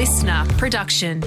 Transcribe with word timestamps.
listener 0.00 0.46
production. 0.56 1.20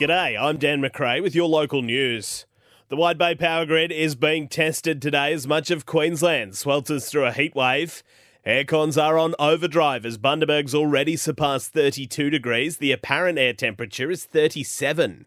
G'day, 0.00 0.36
I'm 0.36 0.56
Dan 0.56 0.82
McRae 0.82 1.22
with 1.22 1.36
your 1.36 1.46
local 1.46 1.82
news. 1.82 2.46
The 2.88 2.96
Wide 2.96 3.16
Bay 3.16 3.36
Power 3.36 3.64
Grid 3.64 3.92
is 3.92 4.16
being 4.16 4.48
tested 4.48 5.00
today 5.00 5.32
as 5.32 5.46
much 5.46 5.70
of 5.70 5.86
Queensland 5.86 6.54
swelters 6.54 7.08
through 7.08 7.26
a 7.26 7.32
heat 7.32 7.54
wave. 7.54 8.02
Aircons 8.44 9.00
are 9.00 9.16
on 9.16 9.36
overdrive 9.38 10.04
as 10.04 10.18
Bundaberg's 10.18 10.74
already 10.74 11.14
surpassed 11.14 11.72
32 11.72 12.28
degrees. 12.28 12.78
The 12.78 12.90
apparent 12.90 13.38
air 13.38 13.52
temperature 13.52 14.10
is 14.10 14.24
37. 14.24 15.26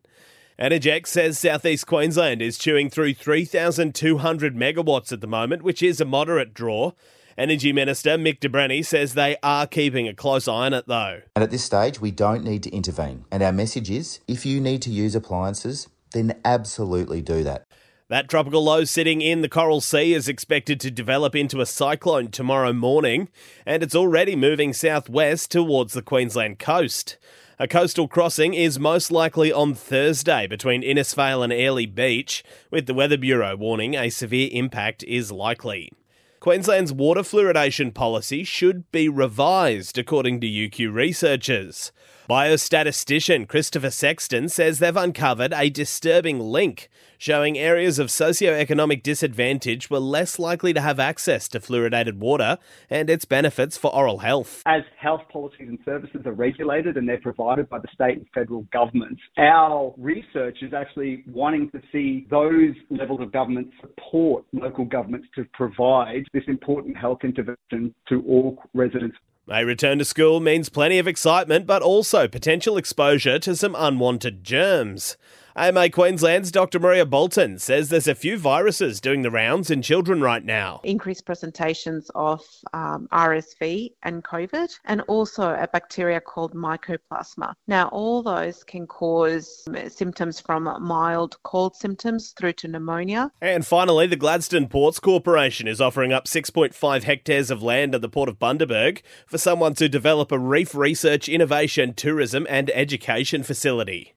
Energex 0.59 1.07
says 1.07 1.39
southeast 1.39 1.87
Queensland 1.87 2.41
is 2.41 2.57
chewing 2.57 2.89
through 2.89 3.13
3,200 3.13 4.53
megawatts 4.53 5.13
at 5.13 5.21
the 5.21 5.27
moment, 5.27 5.61
which 5.61 5.81
is 5.81 6.01
a 6.01 6.05
moderate 6.05 6.53
draw. 6.53 6.91
Energy 7.37 7.71
Minister 7.71 8.17
Mick 8.17 8.39
de 8.39 8.49
Brenni 8.49 8.83
says 8.83 9.13
they 9.13 9.37
are 9.43 9.67
keeping 9.67 10.07
a 10.07 10.13
close 10.15 10.47
eye 10.47 10.65
on 10.65 10.73
it 10.73 10.87
though. 10.87 11.21
And 11.35 11.43
at 11.43 11.51
this 11.51 11.63
stage, 11.63 12.01
we 12.01 12.09
don't 12.09 12.43
need 12.43 12.63
to 12.63 12.71
intervene. 12.71 13.25
And 13.31 13.43
our 13.43 13.51
message 13.51 13.91
is 13.91 14.21
if 14.27 14.43
you 14.43 14.59
need 14.59 14.81
to 14.81 14.89
use 14.89 15.13
appliances, 15.13 15.87
then 16.13 16.33
absolutely 16.43 17.21
do 17.21 17.43
that. 17.43 17.65
That 18.09 18.27
tropical 18.27 18.63
low 18.63 18.85
sitting 18.85 19.21
in 19.21 19.41
the 19.41 19.49
Coral 19.49 19.81
Sea 19.81 20.15
is 20.15 20.27
expected 20.27 20.79
to 20.79 20.89
develop 20.89 21.35
into 21.35 21.61
a 21.61 21.67
cyclone 21.67 22.31
tomorrow 22.31 22.73
morning, 22.73 23.29
and 23.67 23.83
it's 23.83 23.95
already 23.95 24.35
moving 24.35 24.73
southwest 24.73 25.51
towards 25.51 25.93
the 25.93 26.01
Queensland 26.01 26.57
coast. 26.57 27.17
A 27.59 27.67
coastal 27.67 28.07
crossing 28.07 28.55
is 28.55 28.79
most 28.79 29.11
likely 29.11 29.51
on 29.51 29.75
Thursday 29.75 30.47
between 30.47 30.81
Innisfail 30.81 31.43
and 31.43 31.53
Airlie 31.53 31.85
Beach, 31.85 32.43
with 32.71 32.87
the 32.87 32.95
Weather 32.95 33.17
Bureau 33.17 33.55
warning 33.55 33.93
a 33.93 34.09
severe 34.09 34.49
impact 34.51 35.03
is 35.03 35.31
likely. 35.31 35.91
Queensland's 36.39 36.93
water 36.93 37.21
fluoridation 37.21 37.91
policy 37.91 38.43
should 38.43 38.91
be 38.91 39.09
revised, 39.09 39.97
according 39.97 40.39
to 40.41 40.47
UQ 40.47 40.93
researchers. 40.93 41.91
Biostatistician 42.29 43.47
Christopher 43.47 43.89
Sexton 43.89 44.49
says 44.49 44.79
they've 44.79 44.95
uncovered 44.95 45.53
a 45.53 45.69
disturbing 45.69 46.39
link 46.39 46.89
showing 47.17 47.57
areas 47.57 47.99
of 47.99 48.07
socioeconomic 48.07 49.01
disadvantage 49.01 49.89
were 49.89 49.99
less 49.99 50.37
likely 50.37 50.73
to 50.73 50.81
have 50.81 50.99
access 50.99 51.47
to 51.47 51.59
fluoridated 51.59 52.17
water 52.17 52.57
and 52.89 53.09
its 53.09 53.25
benefits 53.25 53.77
for 53.77 53.93
oral 53.95 54.19
health. 54.19 54.61
As 54.65 54.83
health 54.99 55.21
policies 55.31 55.67
and 55.67 55.79
services 55.83 56.21
are 56.25 56.33
regulated 56.33 56.97
and 56.97 57.07
they're 57.07 57.19
provided 57.19 57.69
by 57.69 57.79
the 57.79 57.87
state 57.93 58.17
and 58.17 58.27
federal 58.33 58.63
governments, 58.73 59.21
our 59.37 59.93
research 59.97 60.57
is 60.61 60.73
actually 60.73 61.23
wanting 61.27 61.71
to 61.71 61.81
see 61.91 62.27
those 62.29 62.75
levels 62.89 63.21
of 63.21 63.31
government 63.31 63.69
support 63.81 64.45
local 64.53 64.85
governments 64.85 65.27
to 65.35 65.45
provide 65.53 66.26
this 66.33 66.43
important 66.47 66.97
health 66.97 67.19
intervention 67.23 67.93
to 68.09 68.23
all 68.27 68.61
residents. 68.73 69.17
A 69.49 69.63
return 69.63 69.99
to 69.99 70.05
school 70.05 70.41
means 70.41 70.67
plenty 70.67 70.99
of 70.99 71.07
excitement, 71.07 71.65
but 71.65 71.81
also 71.81 72.27
potential 72.27 72.75
exposure 72.75 73.39
to 73.39 73.55
some 73.55 73.75
unwanted 73.77 74.43
germs. 74.43 75.15
AMA 75.57 75.89
Queensland's 75.89 76.51
Dr. 76.51 76.79
Maria 76.79 77.03
Boulton 77.03 77.57
says 77.57 77.89
there's 77.89 78.07
a 78.07 78.13
few 78.13 78.37
viruses 78.37 79.01
doing 79.01 79.23
the 79.23 79.31
rounds 79.31 79.71
in 79.71 79.81
children 79.81 80.21
right 80.21 80.45
now. 80.45 80.79
Increased 80.83 81.25
presentations 81.25 82.11
of 82.13 82.45
um, 82.73 83.07
RSV 83.11 83.89
and 84.03 84.23
COVID, 84.23 84.71
and 84.85 85.01
also 85.07 85.55
a 85.55 85.67
bacteria 85.67 86.21
called 86.21 86.53
Mycoplasma. 86.53 87.55
Now, 87.65 87.87
all 87.87 88.21
those 88.21 88.63
can 88.63 88.85
cause 88.85 89.65
symptoms 89.87 90.39
from 90.39 90.65
mild 90.79 91.41
cold 91.41 91.75
symptoms 91.75 92.35
through 92.37 92.53
to 92.53 92.67
pneumonia. 92.67 93.31
And 93.41 93.65
finally, 93.65 94.05
the 94.05 94.15
Gladstone 94.15 94.67
Ports 94.67 94.99
Corporation 94.99 95.67
is 95.67 95.81
offering 95.81 96.13
up 96.13 96.25
6.5 96.25 97.01
hectares 97.01 97.49
of 97.49 97.63
land 97.63 97.95
at 97.95 98.01
the 98.01 98.09
port 98.09 98.29
of 98.29 98.37
Bundaberg 98.37 99.01
for 99.25 99.39
someone 99.39 99.73
to 99.73 99.89
develop 99.89 100.31
a 100.31 100.37
reef 100.37 100.75
research, 100.75 101.27
innovation, 101.27 101.95
tourism, 101.95 102.45
and 102.47 102.69
education 102.75 103.41
facility. 103.41 104.13